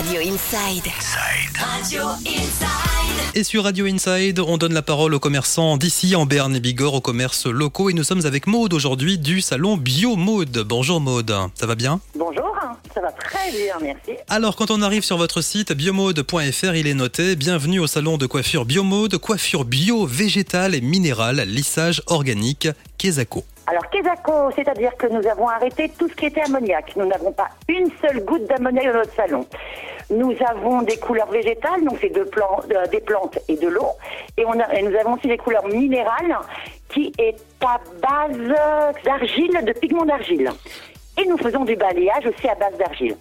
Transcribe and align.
Radio 0.00 0.20
Inside. 0.20 0.90
Radio 1.58 2.02
Inside. 2.24 3.34
Et 3.34 3.44
sur 3.44 3.64
Radio 3.64 3.84
Inside, 3.84 4.40
on 4.40 4.56
donne 4.56 4.72
la 4.72 4.80
parole 4.80 5.12
aux 5.12 5.20
commerçants 5.20 5.76
d'ici 5.76 6.16
en 6.16 6.24
Berne 6.24 6.56
et 6.56 6.60
Bigorre, 6.60 6.94
aux 6.94 7.00
commerces 7.02 7.44
locaux. 7.44 7.90
Et 7.90 7.92
nous 7.92 8.02
sommes 8.02 8.24
avec 8.24 8.46
Maude 8.46 8.72
aujourd'hui 8.72 9.18
du 9.18 9.42
salon 9.42 9.76
Bio 9.76 10.16
Maude. 10.16 10.64
Bonjour 10.66 11.02
Maude, 11.02 11.36
ça 11.54 11.66
va 11.66 11.74
bien? 11.74 12.00
Bonjour, 12.14 12.56
ça 12.94 13.02
va 13.02 13.12
très 13.12 13.50
bien, 13.50 13.74
merci. 13.82 14.18
Alors 14.28 14.56
quand 14.56 14.70
on 14.70 14.80
arrive 14.80 15.04
sur 15.04 15.18
votre 15.18 15.42
site 15.42 15.74
biomode.fr, 15.74 16.74
il 16.74 16.86
est 16.86 16.94
noté 16.94 17.36
Bienvenue 17.36 17.80
au 17.80 17.86
salon 17.86 18.16
de 18.16 18.24
coiffure 18.24 18.64
Biomode, 18.64 19.18
coiffure 19.18 19.66
bio, 19.66 20.06
végétale 20.06 20.74
et 20.74 20.80
minérale, 20.80 21.44
lissage 21.46 22.00
organique, 22.06 22.68
Kesako. 22.96 23.44
Alors, 23.70 23.88
Kesako, 23.88 24.50
c'est-à-dire 24.56 24.96
que 24.96 25.06
nous 25.06 25.24
avons 25.28 25.46
arrêté 25.46 25.88
tout 25.96 26.08
ce 26.08 26.14
qui 26.14 26.26
était 26.26 26.40
ammoniac. 26.40 26.92
Nous 26.96 27.06
n'avons 27.06 27.30
pas 27.30 27.46
une 27.68 27.88
seule 28.02 28.24
goutte 28.24 28.44
d'ammoniac 28.46 28.86
dans 28.86 28.98
notre 28.98 29.14
salon. 29.14 29.46
Nous 30.10 30.34
avons 30.44 30.82
des 30.82 30.96
couleurs 30.96 31.30
végétales, 31.30 31.84
donc 31.84 31.98
c'est 32.00 32.08
de 32.08 32.28
des 32.90 33.00
plantes 33.00 33.38
et 33.46 33.56
de 33.56 33.68
l'eau. 33.68 33.90
Et, 34.36 34.42
et 34.42 34.82
nous 34.82 34.96
avons 34.96 35.14
aussi 35.14 35.28
des 35.28 35.36
couleurs 35.36 35.68
minérales 35.68 36.36
qui 36.88 37.12
est 37.16 37.36
à 37.64 37.78
base 38.02 38.38
d'argile, 39.04 39.64
de 39.64 39.72
pigments 39.78 40.04
d'argile. 40.04 40.50
Et 41.16 41.24
nous 41.26 41.38
faisons 41.38 41.64
du 41.64 41.76
balayage 41.76 42.26
aussi 42.26 42.48
à 42.48 42.56
base 42.56 42.76
d'argile. 42.76 43.16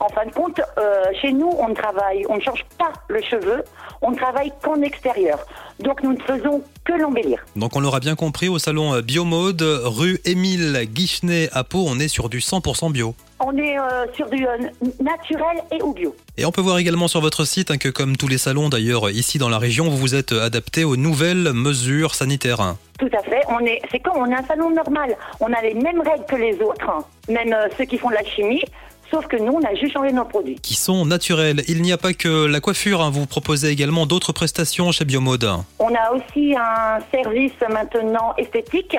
En 0.00 0.08
fin 0.08 0.26
de 0.26 0.32
compte, 0.32 0.60
euh, 0.78 1.04
chez 1.20 1.32
nous, 1.32 1.52
on 1.58 1.68
ne 1.68 1.74
travaille, 1.74 2.24
on 2.28 2.36
ne 2.36 2.40
change 2.40 2.64
pas 2.78 2.92
le 3.08 3.20
cheveu, 3.20 3.64
on 4.00 4.12
ne 4.12 4.16
travaille 4.16 4.52
qu'en 4.62 4.80
extérieur. 4.82 5.38
Donc 5.80 6.02
nous 6.02 6.12
ne 6.12 6.20
faisons 6.20 6.62
que 6.84 6.92
l'embellir. 6.92 7.44
Donc 7.56 7.74
on 7.76 7.80
l'aura 7.80 8.00
bien 8.00 8.14
compris, 8.14 8.48
au 8.48 8.58
salon 8.58 8.94
euh, 8.94 9.02
Biomode, 9.02 9.62
rue 9.62 10.20
Émile 10.24 10.86
Guichenet 10.86 11.48
à 11.52 11.64
Pau, 11.64 11.84
on 11.88 11.98
est 11.98 12.08
sur 12.08 12.28
du 12.28 12.38
100% 12.38 12.92
bio. 12.92 13.14
On 13.40 13.56
est 13.56 13.78
euh, 13.78 14.06
sur 14.14 14.28
du 14.28 14.44
euh, 14.46 14.56
naturel 15.00 15.62
et 15.72 15.80
ou 15.82 15.92
bio. 15.92 16.14
Et 16.36 16.44
on 16.44 16.50
peut 16.50 16.60
voir 16.60 16.78
également 16.78 17.06
sur 17.06 17.20
votre 17.20 17.44
site 17.44 17.70
hein, 17.70 17.78
que 17.78 17.88
comme 17.88 18.16
tous 18.16 18.26
les 18.26 18.38
salons 18.38 18.68
d'ailleurs 18.68 19.10
ici 19.10 19.38
dans 19.38 19.48
la 19.48 19.58
région, 19.58 19.88
vous 19.88 19.96
vous 19.96 20.14
êtes 20.14 20.32
adapté 20.32 20.84
aux 20.84 20.96
nouvelles 20.96 21.52
mesures 21.52 22.14
sanitaires. 22.14 22.74
Tout 22.98 23.10
à 23.16 23.22
fait. 23.22 23.42
On 23.48 23.60
est, 23.60 23.80
c'est 23.92 24.00
comme 24.00 24.16
on 24.16 24.32
a 24.32 24.40
un 24.40 24.44
salon 24.44 24.70
normal. 24.70 25.16
On 25.38 25.52
a 25.52 25.62
les 25.62 25.74
mêmes 25.74 26.00
règles 26.00 26.24
que 26.28 26.34
les 26.34 26.60
autres, 26.60 26.88
hein. 26.88 27.04
même 27.28 27.52
euh, 27.52 27.68
ceux 27.78 27.84
qui 27.84 27.96
font 27.96 28.10
de 28.10 28.14
la 28.14 28.24
chimie. 28.24 28.62
Sauf 29.10 29.26
que 29.26 29.36
nous, 29.36 29.52
on 29.54 29.62
a 29.64 29.74
juste 29.74 29.94
changé 29.94 30.12
nos 30.12 30.24
produits. 30.26 30.56
qui 30.60 30.74
sont 30.74 31.06
naturels. 31.06 31.62
Il 31.68 31.80
n'y 31.82 31.92
a 31.92 31.98
pas 31.98 32.12
que 32.12 32.46
la 32.46 32.60
coiffure, 32.60 33.00
hein, 33.00 33.10
vous 33.10 33.26
proposez 33.26 33.68
également 33.68 34.04
d'autres 34.06 34.32
prestations 34.32 34.92
chez 34.92 35.04
Biomode. 35.06 35.48
On 35.78 35.94
a 35.94 36.12
aussi 36.12 36.54
un 36.54 36.98
service 37.10 37.52
maintenant 37.70 38.34
esthétique. 38.36 38.96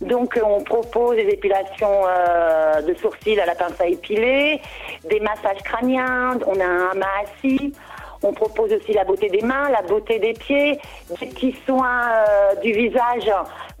Donc, 0.00 0.38
on 0.44 0.62
propose 0.62 1.16
des 1.16 1.28
épilations 1.32 2.02
euh, 2.06 2.82
de 2.82 2.94
sourcils 2.94 3.40
à 3.40 3.46
la 3.46 3.54
pince 3.54 3.80
à 3.80 3.86
épiler, 3.86 4.60
des 5.08 5.20
massages 5.20 5.62
crâniens, 5.64 6.38
on 6.46 6.60
a 6.60 6.64
un 6.64 6.94
massis. 6.94 7.72
On 8.22 8.32
propose 8.32 8.72
aussi 8.72 8.92
la 8.92 9.04
beauté 9.04 9.28
des 9.28 9.42
mains, 9.42 9.68
la 9.70 9.82
beauté 9.82 10.18
des 10.18 10.32
pieds, 10.32 10.78
des 11.20 11.26
petits 11.26 11.54
soins 11.66 12.02
euh, 12.10 12.60
du 12.62 12.72
visage, 12.72 13.30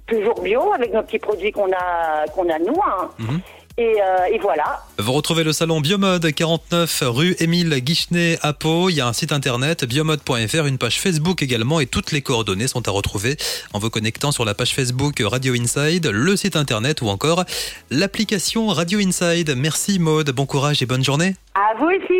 toujours 0.06 0.40
bio, 0.40 0.72
avec 0.74 0.92
nos 0.92 1.02
petits 1.02 1.18
produits 1.18 1.50
qu'on 1.52 1.72
a, 1.72 2.26
qu'on 2.34 2.48
a 2.50 2.58
nous. 2.58 2.78
hein. 2.86 3.08
Mhm. 3.18 3.40
Et, 3.76 4.00
euh, 4.00 4.26
et 4.32 4.38
voilà. 4.38 4.84
Vous 4.98 5.12
retrouvez 5.12 5.42
le 5.42 5.52
salon 5.52 5.80
Biomode 5.80 6.32
49 6.32 7.02
rue 7.06 7.34
Émile 7.40 7.74
Guichenet 7.80 8.38
à 8.40 8.52
Pau. 8.52 8.88
Il 8.88 8.94
y 8.94 9.00
a 9.00 9.08
un 9.08 9.12
site 9.12 9.32
internet 9.32 9.84
biomode.fr, 9.84 10.66
une 10.66 10.78
page 10.78 11.00
Facebook 11.00 11.42
également 11.42 11.80
et 11.80 11.86
toutes 11.86 12.12
les 12.12 12.22
coordonnées 12.22 12.68
sont 12.68 12.86
à 12.86 12.92
retrouver 12.92 13.36
en 13.72 13.80
vous 13.80 13.90
connectant 13.90 14.30
sur 14.30 14.44
la 14.44 14.54
page 14.54 14.74
Facebook 14.74 15.20
Radio 15.24 15.54
Inside, 15.54 16.06
le 16.06 16.36
site 16.36 16.54
internet 16.54 17.02
ou 17.02 17.08
encore 17.08 17.44
l'application 17.90 18.68
Radio 18.68 19.00
Inside. 19.00 19.54
Merci 19.56 19.98
Maude, 19.98 20.30
bon 20.30 20.46
courage 20.46 20.80
et 20.80 20.86
bonne 20.86 21.02
journée. 21.02 21.34
À 21.54 21.76
vous 21.78 21.86
aussi. 21.86 22.13